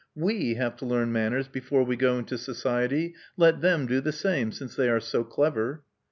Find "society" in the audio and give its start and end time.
2.39-3.13